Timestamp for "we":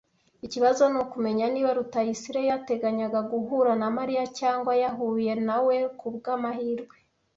5.65-5.77